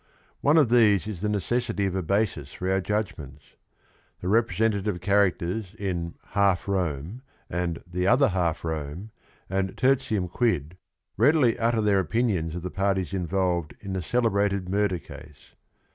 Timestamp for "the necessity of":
1.21-1.93